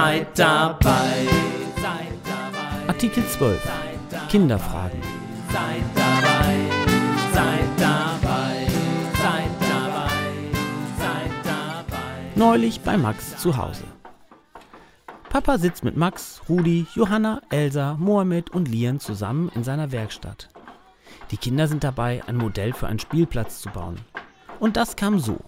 Seid 0.00 0.38
dabei. 0.38 1.28
Artikel 2.88 3.22
12. 3.22 3.60
Kinderfragen. 4.30 4.98
Seid 5.52 5.82
dabei, 5.94 6.56
seid 7.34 7.68
dabei, 7.78 8.66
seid 9.12 9.50
dabei, 9.60 10.10
seid 10.98 11.32
dabei. 11.44 12.34
Neulich 12.34 12.80
bei 12.80 12.96
Max 12.96 13.36
zu 13.36 13.58
Hause. 13.58 13.84
Papa 15.28 15.58
sitzt 15.58 15.84
mit 15.84 15.98
Max, 15.98 16.40
Rudi, 16.48 16.86
Johanna, 16.94 17.42
Elsa, 17.50 17.94
Mohammed 17.98 18.48
und 18.48 18.68
Lian 18.68 19.00
zusammen 19.00 19.52
in 19.54 19.64
seiner 19.64 19.92
Werkstatt. 19.92 20.48
Die 21.30 21.36
Kinder 21.36 21.68
sind 21.68 21.84
dabei, 21.84 22.22
ein 22.26 22.38
Modell 22.38 22.72
für 22.72 22.86
einen 22.86 23.00
Spielplatz 23.00 23.60
zu 23.60 23.68
bauen. 23.68 24.00
Und 24.60 24.78
das 24.78 24.96
kam 24.96 25.18
so. 25.18 25.40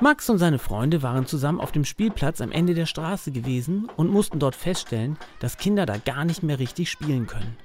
Max 0.00 0.28
und 0.28 0.38
seine 0.38 0.58
Freunde 0.58 1.04
waren 1.04 1.24
zusammen 1.24 1.60
auf 1.60 1.70
dem 1.70 1.84
Spielplatz 1.84 2.40
am 2.40 2.50
Ende 2.50 2.74
der 2.74 2.86
Straße 2.86 3.30
gewesen 3.30 3.88
und 3.96 4.10
mussten 4.10 4.40
dort 4.40 4.56
feststellen, 4.56 5.16
dass 5.38 5.56
Kinder 5.56 5.86
da 5.86 5.98
gar 5.98 6.24
nicht 6.24 6.42
mehr 6.42 6.58
richtig 6.58 6.90
spielen 6.90 7.28
können. 7.28 7.56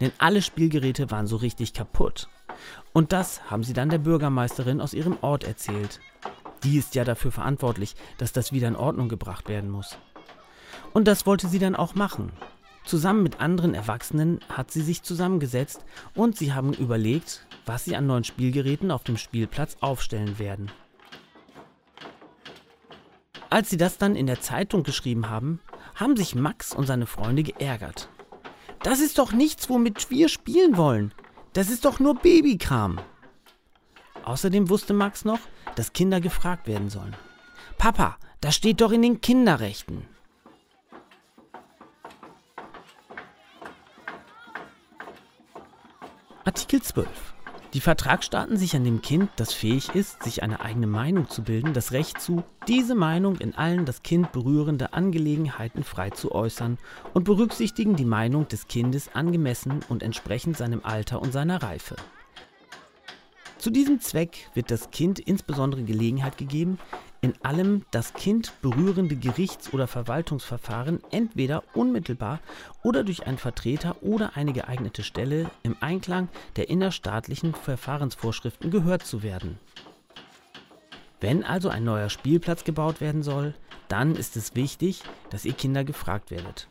Denn 0.00 0.10
alle 0.18 0.42
Spielgeräte 0.42 1.12
waren 1.12 1.28
so 1.28 1.36
richtig 1.36 1.74
kaputt. 1.74 2.28
Und 2.92 3.12
das 3.12 3.50
haben 3.50 3.62
sie 3.62 3.72
dann 3.72 3.88
der 3.88 3.98
Bürgermeisterin 3.98 4.80
aus 4.80 4.94
ihrem 4.94 5.16
Ort 5.20 5.44
erzählt. 5.44 6.00
Die 6.64 6.76
ist 6.76 6.96
ja 6.96 7.04
dafür 7.04 7.30
verantwortlich, 7.30 7.94
dass 8.18 8.32
das 8.32 8.52
wieder 8.52 8.66
in 8.66 8.76
Ordnung 8.76 9.08
gebracht 9.08 9.48
werden 9.48 9.70
muss. 9.70 9.96
Und 10.92 11.06
das 11.06 11.24
wollte 11.24 11.46
sie 11.46 11.60
dann 11.60 11.76
auch 11.76 11.94
machen. 11.94 12.32
Zusammen 12.84 13.22
mit 13.22 13.40
anderen 13.40 13.74
Erwachsenen 13.74 14.40
hat 14.48 14.72
sie 14.72 14.82
sich 14.82 15.02
zusammengesetzt 15.02 15.84
und 16.14 16.36
sie 16.36 16.52
haben 16.52 16.72
überlegt, 16.72 17.46
was 17.64 17.84
sie 17.84 17.94
an 17.94 18.06
neuen 18.06 18.24
Spielgeräten 18.24 18.90
auf 18.90 19.04
dem 19.04 19.16
Spielplatz 19.16 19.76
aufstellen 19.80 20.40
werden. 20.40 20.70
Als 23.48 23.70
sie 23.70 23.76
das 23.76 23.98
dann 23.98 24.16
in 24.16 24.26
der 24.26 24.40
Zeitung 24.40 24.82
geschrieben 24.82 25.30
haben, 25.30 25.60
haben 25.94 26.16
sich 26.16 26.34
Max 26.34 26.74
und 26.74 26.86
seine 26.86 27.06
Freunde 27.06 27.42
geärgert. 27.42 28.08
Das 28.82 29.00
ist 29.00 29.18
doch 29.18 29.32
nichts, 29.32 29.68
womit 29.68 30.10
wir 30.10 30.28
spielen 30.28 30.76
wollen. 30.76 31.12
Das 31.52 31.70
ist 31.70 31.84
doch 31.84 32.00
nur 32.00 32.16
Babykram. 32.16 33.00
Außerdem 34.24 34.68
wusste 34.68 34.94
Max 34.94 35.24
noch, 35.24 35.38
dass 35.76 35.92
Kinder 35.92 36.20
gefragt 36.20 36.66
werden 36.66 36.90
sollen. 36.90 37.16
Papa, 37.78 38.16
das 38.40 38.56
steht 38.56 38.80
doch 38.80 38.92
in 38.92 39.02
den 39.02 39.20
Kinderrechten. 39.20 40.02
Artikel 46.44 46.82
12. 46.82 47.35
Die 47.74 47.80
Vertragsstaaten 47.80 48.56
sichern 48.56 48.84
dem 48.84 49.02
Kind, 49.02 49.28
das 49.36 49.52
fähig 49.52 49.94
ist, 49.94 50.22
sich 50.22 50.42
eine 50.42 50.60
eigene 50.60 50.86
Meinung 50.86 51.28
zu 51.28 51.42
bilden, 51.42 51.74
das 51.74 51.92
Recht 51.92 52.20
zu, 52.20 52.42
diese 52.68 52.94
Meinung 52.94 53.36
in 53.36 53.54
allen 53.54 53.84
das 53.84 54.02
Kind 54.02 54.32
berührende 54.32 54.92
Angelegenheiten 54.92 55.84
frei 55.84 56.10
zu 56.10 56.32
äußern 56.32 56.78
und 57.12 57.24
berücksichtigen 57.24 57.96
die 57.96 58.04
Meinung 58.04 58.48
des 58.48 58.68
Kindes 58.68 59.10
angemessen 59.14 59.80
und 59.88 60.02
entsprechend 60.02 60.56
seinem 60.56 60.80
Alter 60.84 61.20
und 61.20 61.32
seiner 61.32 61.62
Reife. 61.62 61.96
Zu 63.66 63.72
diesem 63.72 63.98
Zweck 63.98 64.48
wird 64.54 64.70
das 64.70 64.92
Kind 64.92 65.18
insbesondere 65.18 65.82
Gelegenheit 65.82 66.38
gegeben, 66.38 66.78
in 67.20 67.34
allem 67.42 67.84
das 67.90 68.12
Kind 68.14 68.52
berührende 68.62 69.16
Gerichts- 69.16 69.72
oder 69.74 69.88
Verwaltungsverfahren 69.88 71.00
entweder 71.10 71.64
unmittelbar 71.74 72.38
oder 72.84 73.02
durch 73.02 73.26
einen 73.26 73.38
Vertreter 73.38 73.96
oder 74.02 74.36
eine 74.36 74.52
geeignete 74.52 75.02
Stelle 75.02 75.50
im 75.64 75.76
Einklang 75.80 76.28
der 76.54 76.70
innerstaatlichen 76.70 77.56
Verfahrensvorschriften 77.56 78.70
gehört 78.70 79.04
zu 79.04 79.24
werden. 79.24 79.58
Wenn 81.20 81.42
also 81.42 81.68
ein 81.68 81.82
neuer 81.82 82.08
Spielplatz 82.08 82.62
gebaut 82.62 83.00
werden 83.00 83.24
soll, 83.24 83.52
dann 83.88 84.14
ist 84.14 84.36
es 84.36 84.54
wichtig, 84.54 85.02
dass 85.30 85.44
ihr 85.44 85.54
Kinder 85.54 85.82
gefragt 85.82 86.30
werdet. 86.30 86.68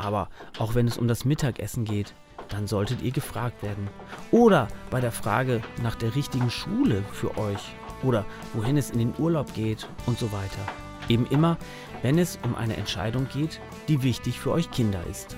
Aber 0.00 0.28
auch 0.58 0.74
wenn 0.74 0.88
es 0.88 0.96
um 0.96 1.06
das 1.08 1.24
Mittagessen 1.24 1.84
geht, 1.84 2.14
dann 2.48 2.66
solltet 2.66 3.02
ihr 3.02 3.12
gefragt 3.12 3.62
werden. 3.62 3.88
Oder 4.30 4.66
bei 4.90 5.00
der 5.00 5.12
Frage 5.12 5.60
nach 5.82 5.94
der 5.94 6.16
richtigen 6.16 6.50
Schule 6.50 7.04
für 7.12 7.36
euch 7.36 7.60
oder 8.02 8.24
wohin 8.54 8.78
es 8.78 8.90
in 8.90 8.98
den 8.98 9.14
Urlaub 9.18 9.52
geht 9.54 9.88
und 10.06 10.18
so 10.18 10.32
weiter. 10.32 10.62
Eben 11.08 11.26
immer, 11.26 11.58
wenn 12.02 12.18
es 12.18 12.38
um 12.42 12.54
eine 12.54 12.76
Entscheidung 12.76 13.28
geht, 13.28 13.60
die 13.88 14.02
wichtig 14.02 14.40
für 14.40 14.52
euch 14.52 14.70
Kinder 14.70 15.00
ist. 15.10 15.36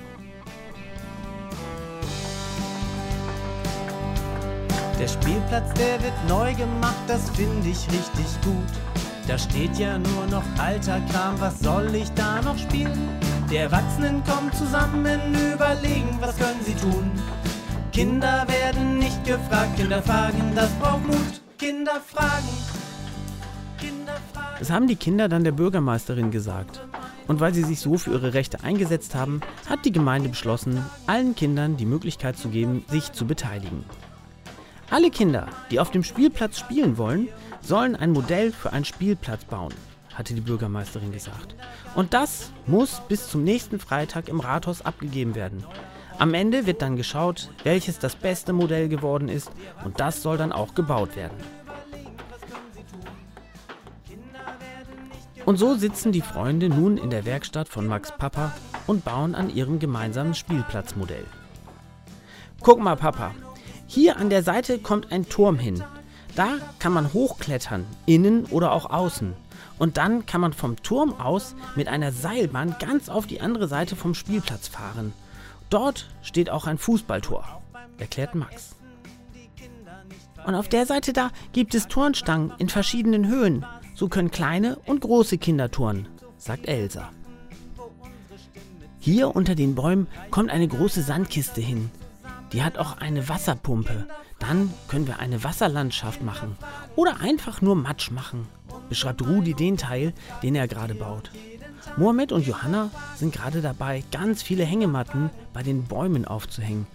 Der 4.97 5.07
Spielplatz, 5.09 5.73
der 5.73 6.01
wird 6.01 6.13
neu 6.29 6.53
gemacht, 6.53 7.03
das 7.07 7.29
finde 7.31 7.67
ich 7.67 7.85
richtig 7.89 8.41
gut. 8.45 9.27
Da 9.27 9.37
steht 9.37 9.77
ja 9.77 9.97
nur 9.97 10.27
noch 10.27 10.43
alter 10.57 11.01
Kram, 11.11 11.39
was 11.39 11.59
soll 11.59 11.93
ich 11.95 12.09
da 12.11 12.41
noch 12.41 12.57
spielen? 12.57 13.09
Die 13.53 13.59
Erwachsenen 13.59 14.23
kommen 14.23 14.51
zusammen, 14.51 15.19
überlegen, 15.53 16.17
was 16.19 16.35
können 16.39 16.59
sie 16.65 16.73
tun. 16.73 17.11
Kinder 17.91 18.47
werden 18.47 18.97
nicht 18.97 19.23
gefragt, 19.25 19.77
Kinder 19.77 20.01
fragen, 20.01 20.53
das 20.55 20.71
braucht 20.79 21.05
Mut. 21.05 21.41
Kinder 21.59 22.01
fragen. 22.03 22.49
Kinder 23.79 24.17
fragen. 24.33 24.55
Das 24.57 24.71
haben 24.71 24.87
die 24.87 24.95
Kinder 24.95 25.29
dann 25.29 25.43
der 25.43 25.51
Bürgermeisterin 25.51 26.31
gesagt. 26.31 26.81
Und 27.27 27.41
weil 27.41 27.53
sie 27.53 27.61
sich 27.61 27.79
so 27.79 27.99
für 27.99 28.13
ihre 28.13 28.33
Rechte 28.33 28.63
eingesetzt 28.63 29.13
haben, 29.13 29.41
hat 29.69 29.85
die 29.85 29.91
Gemeinde 29.91 30.29
beschlossen, 30.29 30.83
allen 31.05 31.35
Kindern 31.35 31.77
die 31.77 31.85
Möglichkeit 31.85 32.35
zu 32.37 32.49
geben, 32.49 32.83
sich 32.87 33.11
zu 33.11 33.27
beteiligen. 33.27 33.85
Alle 34.89 35.11
Kinder, 35.11 35.47
die 35.69 35.79
auf 35.79 35.91
dem 35.91 36.03
Spielplatz 36.03 36.57
spielen 36.57 36.97
wollen, 36.97 37.29
sollen 37.61 37.95
ein 37.95 38.13
Modell 38.13 38.51
für 38.51 38.73
einen 38.73 38.83
Spielplatz 38.83 39.45
bauen, 39.45 39.75
hatte 40.15 40.33
die 40.33 40.41
Bürgermeisterin 40.41 41.11
gesagt. 41.11 41.55
Und 41.95 42.13
das 42.13 42.51
muss 42.67 43.01
bis 43.07 43.27
zum 43.27 43.43
nächsten 43.43 43.79
Freitag 43.79 44.29
im 44.29 44.39
Rathaus 44.39 44.81
abgegeben 44.81 45.35
werden. 45.35 45.63
Am 46.19 46.33
Ende 46.33 46.65
wird 46.67 46.81
dann 46.81 46.95
geschaut, 46.95 47.49
welches 47.63 47.99
das 47.99 48.15
beste 48.15 48.53
Modell 48.53 48.87
geworden 48.87 49.29
ist 49.29 49.51
und 49.83 49.99
das 49.99 50.21
soll 50.21 50.37
dann 50.37 50.51
auch 50.51 50.75
gebaut 50.75 51.15
werden. 51.15 51.37
Und 55.45 55.57
so 55.57 55.75
sitzen 55.75 56.11
die 56.11 56.21
Freunde 56.21 56.69
nun 56.69 56.97
in 56.97 57.09
der 57.09 57.25
Werkstatt 57.25 57.67
von 57.67 57.85
Max 57.85 58.13
Papa 58.17 58.53
und 58.87 59.03
bauen 59.03 59.35
an 59.35 59.53
ihrem 59.53 59.79
gemeinsamen 59.79 60.35
Spielplatzmodell. 60.35 61.25
Guck 62.61 62.79
mal, 62.79 62.95
Papa, 62.95 63.35
hier 63.87 64.17
an 64.17 64.29
der 64.29 64.41
Seite 64.41 64.79
kommt 64.79 65.11
ein 65.11 65.27
Turm 65.27 65.59
hin. 65.59 65.83
Da 66.35 66.57
kann 66.79 66.93
man 66.93 67.13
hochklettern, 67.13 67.85
innen 68.05 68.45
oder 68.45 68.71
auch 68.71 68.89
außen. 68.89 69.33
Und 69.77 69.97
dann 69.97 70.25
kann 70.25 70.41
man 70.41 70.53
vom 70.53 70.77
Turm 70.81 71.13
aus 71.13 71.55
mit 71.75 71.87
einer 71.87 72.11
Seilbahn 72.11 72.75
ganz 72.79 73.09
auf 73.09 73.27
die 73.27 73.41
andere 73.41 73.67
Seite 73.67 73.95
vom 73.95 74.15
Spielplatz 74.15 74.67
fahren. 74.67 75.13
Dort 75.69 76.09
steht 76.21 76.49
auch 76.49 76.65
ein 76.65 76.77
Fußballtor, 76.77 77.61
erklärt 77.97 78.35
Max. 78.35 78.75
Und 80.45 80.55
auf 80.55 80.67
der 80.67 80.85
Seite 80.85 81.13
da 81.13 81.31
gibt 81.51 81.73
es 81.75 81.87
Turnstangen 81.87 82.53
in 82.57 82.69
verschiedenen 82.69 83.27
Höhen. 83.27 83.65
So 83.95 84.09
können 84.09 84.31
kleine 84.31 84.77
und 84.85 85.01
große 85.01 85.37
Kinder 85.37 85.71
turnen, 85.71 86.07
sagt 86.37 86.67
Elsa. 86.67 87.11
Hier 88.99 89.35
unter 89.35 89.55
den 89.55 89.75
Bäumen 89.75 90.07
kommt 90.31 90.49
eine 90.49 90.67
große 90.67 91.03
Sandkiste 91.03 91.61
hin. 91.61 91.91
Die 92.53 92.63
hat 92.63 92.77
auch 92.77 92.97
eine 92.97 93.27
Wasserpumpe. 93.27 94.07
Dann 94.39 94.71
können 94.87 95.07
wir 95.07 95.19
eine 95.19 95.43
Wasserlandschaft 95.43 96.21
machen. 96.21 96.55
Oder 96.95 97.19
einfach 97.19 97.61
nur 97.61 97.75
Matsch 97.75 98.11
machen, 98.11 98.47
beschreibt 98.89 99.21
Rudi 99.21 99.53
den 99.53 99.77
Teil, 99.77 100.13
den 100.43 100.55
er 100.55 100.67
gerade 100.67 100.93
baut. 100.93 101.31
Mohammed 101.97 102.31
und 102.31 102.45
Johanna 102.45 102.89
sind 103.15 103.33
gerade 103.33 103.61
dabei, 103.61 104.03
ganz 104.11 104.41
viele 104.41 104.63
Hängematten 104.63 105.29
bei 105.53 105.63
den 105.63 105.83
Bäumen 105.83 106.25
aufzuhängen. 106.25 106.87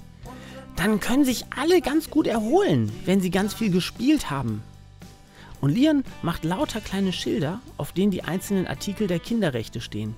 Dann 0.76 1.00
können 1.00 1.24
sich 1.24 1.44
alle 1.56 1.80
ganz 1.80 2.08
gut 2.08 2.26
erholen, 2.26 2.92
wenn 3.04 3.20
sie 3.20 3.30
ganz 3.30 3.52
viel 3.52 3.70
gespielt 3.70 4.30
haben. 4.30 4.62
Und 5.60 5.70
Lian 5.70 6.04
macht 6.22 6.44
lauter 6.44 6.80
kleine 6.80 7.12
Schilder, 7.12 7.60
auf 7.76 7.92
denen 7.92 8.12
die 8.12 8.22
einzelnen 8.22 8.68
Artikel 8.68 9.08
der 9.08 9.18
Kinderrechte 9.18 9.80
stehen. 9.80 10.14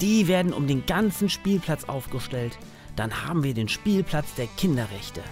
Die 0.00 0.28
werden 0.28 0.52
um 0.52 0.66
den 0.66 0.84
ganzen 0.84 1.30
Spielplatz 1.30 1.84
aufgestellt. 1.84 2.58
Dann 2.98 3.24
haben 3.24 3.44
wir 3.44 3.54
den 3.54 3.68
Spielplatz 3.68 4.34
der 4.34 4.48
Kinderrechte. 4.48 5.22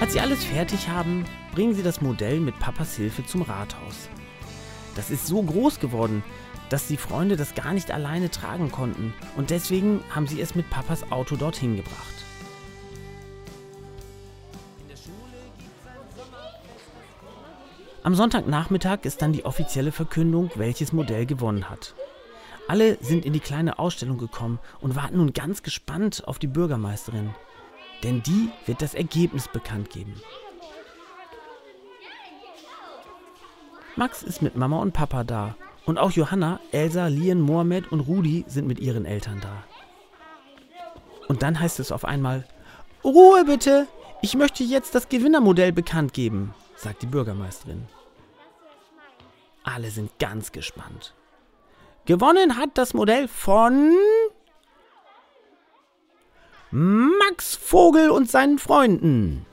Als 0.00 0.12
sie 0.12 0.20
alles 0.20 0.44
fertig 0.44 0.88
haben, 0.88 1.24
bringen 1.56 1.74
sie 1.74 1.82
das 1.82 2.00
Modell 2.00 2.38
mit 2.38 2.56
Papas 2.60 2.94
Hilfe 2.94 3.26
zum 3.26 3.42
Rathaus. 3.42 4.08
Das 4.94 5.10
ist 5.10 5.26
so 5.26 5.42
groß 5.42 5.80
geworden, 5.80 6.22
dass 6.70 6.86
die 6.86 6.98
Freunde 6.98 7.34
das 7.34 7.56
gar 7.56 7.72
nicht 7.72 7.90
alleine 7.90 8.30
tragen 8.30 8.70
konnten 8.70 9.12
und 9.36 9.50
deswegen 9.50 10.04
haben 10.10 10.28
sie 10.28 10.40
es 10.40 10.54
mit 10.54 10.70
Papas 10.70 11.10
Auto 11.10 11.34
dorthin 11.34 11.74
gebracht. 11.74 12.14
Am 18.04 18.14
Sonntagnachmittag 18.14 19.04
ist 19.04 19.22
dann 19.22 19.32
die 19.32 19.44
offizielle 19.44 19.92
Verkündung, 19.92 20.50
welches 20.56 20.92
Modell 20.92 21.24
gewonnen 21.24 21.70
hat. 21.70 21.94
Alle 22.68 22.98
sind 23.00 23.24
in 23.24 23.32
die 23.32 23.40
kleine 23.40 23.78
Ausstellung 23.78 24.18
gekommen 24.18 24.58
und 24.80 24.96
warten 24.96 25.18
nun 25.18 25.32
ganz 25.32 25.62
gespannt 25.62 26.26
auf 26.26 26.38
die 26.38 26.46
Bürgermeisterin. 26.46 27.34
Denn 28.02 28.22
die 28.22 28.50
wird 28.66 28.82
das 28.82 28.94
Ergebnis 28.94 29.46
bekannt 29.48 29.90
geben. 29.90 30.14
Max 33.94 34.22
ist 34.22 34.42
mit 34.42 34.56
Mama 34.56 34.80
und 34.80 34.92
Papa 34.92 35.22
da. 35.22 35.54
Und 35.84 35.98
auch 35.98 36.12
Johanna, 36.12 36.60
Elsa, 36.70 37.08
Lien, 37.08 37.40
Mohamed 37.40 37.92
und 37.92 38.00
Rudi 38.00 38.44
sind 38.48 38.66
mit 38.66 38.80
ihren 38.80 39.04
Eltern 39.04 39.40
da. 39.40 39.64
Und 41.28 41.42
dann 41.42 41.58
heißt 41.60 41.78
es 41.78 41.92
auf 41.92 42.04
einmal: 42.04 42.44
Ruhe 43.04 43.44
bitte! 43.44 43.86
Ich 44.24 44.36
möchte 44.36 44.62
jetzt 44.62 44.94
das 44.94 45.08
Gewinnermodell 45.08 45.72
bekannt 45.72 46.12
geben, 46.12 46.54
sagt 46.76 47.02
die 47.02 47.06
Bürgermeisterin. 47.06 47.88
Alle 49.64 49.90
sind 49.90 50.16
ganz 50.20 50.52
gespannt. 50.52 51.12
Gewonnen 52.04 52.56
hat 52.56 52.70
das 52.74 52.94
Modell 52.94 53.26
von 53.26 53.96
Max 56.70 57.56
Vogel 57.56 58.10
und 58.10 58.30
seinen 58.30 58.60
Freunden. 58.60 59.44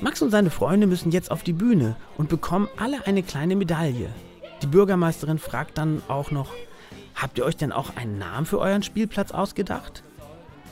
Max 0.00 0.20
und 0.22 0.30
seine 0.32 0.50
Freunde 0.50 0.88
müssen 0.88 1.12
jetzt 1.12 1.30
auf 1.30 1.44
die 1.44 1.52
Bühne 1.52 1.94
und 2.18 2.28
bekommen 2.28 2.68
alle 2.76 3.06
eine 3.06 3.22
kleine 3.22 3.54
Medaille. 3.54 4.12
Die 4.60 4.66
Bürgermeisterin 4.66 5.38
fragt 5.38 5.78
dann 5.78 6.02
auch 6.08 6.32
noch, 6.32 6.52
habt 7.22 7.38
ihr 7.38 7.44
euch 7.44 7.56
denn 7.56 7.72
auch 7.72 7.96
einen 7.96 8.18
Namen 8.18 8.44
für 8.44 8.58
euren 8.58 8.82
Spielplatz 8.82 9.30
ausgedacht? 9.30 10.02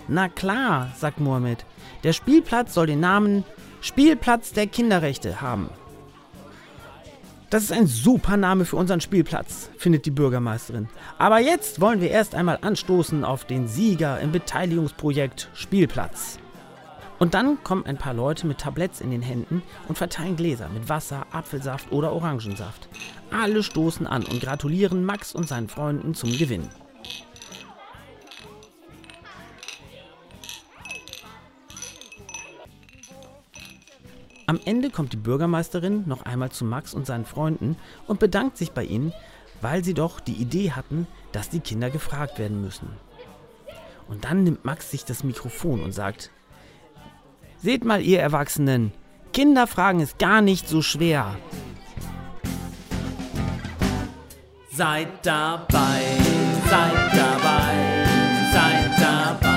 Na 0.09 0.29
klar, 0.29 0.91
sagt 0.97 1.21
Mohammed, 1.21 1.65
der 2.03 2.13
Spielplatz 2.13 2.75
soll 2.75 2.89
den 2.89 3.01
Namen 3.01 3.45
Spielplatz 3.81 4.53
der 4.53 4.67
Kinderrechte 4.67 5.41
haben. 5.41 5.71
Das 7.49 7.65
ist 7.65 7.73
ein 7.73 7.87
super 7.87 8.37
Name 8.37 8.65
für 8.65 8.77
unseren 8.77 9.01
Spielplatz, 9.01 9.71
findet 9.77 10.07
die 10.07 10.13
Bürgermeisterin. 10.13 10.89
Aber 11.19 11.41
jetzt 11.41 11.81
wollen 11.81 12.01
wir 12.01 12.11
erst 12.11 12.35
einmal 12.35 12.59
anstoßen 12.61 13.25
auf 13.25 13.45
den 13.45 13.67
Sieger 13.67 14.21
im 14.21 14.31
Beteiligungsprojekt 14.31 15.49
Spielplatz. 15.55 16.39
Und 17.21 17.35
dann 17.35 17.63
kommen 17.63 17.85
ein 17.85 17.99
paar 17.99 18.15
Leute 18.15 18.47
mit 18.47 18.57
Tabletts 18.57 19.03
in 19.03 19.11
den 19.11 19.21
Händen 19.21 19.63
und 19.89 19.99
verteilen 19.99 20.37
Gläser 20.37 20.71
mit 20.71 20.89
Wasser, 20.89 21.27
Apfelsaft 21.33 21.93
oder 21.93 22.13
Orangensaft. 22.13 22.89
Alle 23.31 23.63
stoßen 23.63 24.07
an 24.07 24.25
und 24.25 24.41
gratulieren 24.41 25.05
Max 25.05 25.35
und 25.35 25.47
seinen 25.47 25.69
Freunden 25.69 26.15
zum 26.15 26.33
Gewinn. 26.33 26.67
Am 34.47 34.59
Ende 34.65 34.89
kommt 34.89 35.13
die 35.13 35.19
Bürgermeisterin 35.19 36.05
noch 36.09 36.23
einmal 36.23 36.51
zu 36.51 36.65
Max 36.65 36.95
und 36.95 37.07
seinen 37.07 37.27
Freunden 37.27 37.77
und 38.07 38.19
bedankt 38.19 38.57
sich 38.57 38.73
bei 38.73 38.83
ihnen, 38.83 39.13
weil 39.61 39.85
sie 39.85 39.95
doch 39.95 40.21
die 40.21 40.33
Idee 40.33 40.73
hatten, 40.73 41.07
dass 41.33 41.51
die 41.51 41.61
Kinder 41.61 41.91
gefragt 41.91 42.39
werden 42.39 42.63
müssen. 42.63 42.89
Und 44.09 44.25
dann 44.25 44.43
nimmt 44.43 44.65
Max 44.65 44.91
sich 44.91 45.05
das 45.05 45.23
Mikrofon 45.23 45.83
und 45.83 45.93
sagt, 45.93 46.31
Seht 47.63 47.85
mal, 47.85 48.01
ihr 48.01 48.21
Erwachsenen, 48.21 48.91
Kinder 49.35 49.67
fragen 49.67 50.01
ist 50.01 50.19
gar 50.19 50.41
nicht 50.41 50.67
so 50.67 50.81
schwer. 50.81 51.37
Seid 54.73 55.09
dabei, 55.23 56.01
seid 56.71 57.13
dabei, 57.13 57.75
seid 58.53 58.99
dabei. 58.99 59.50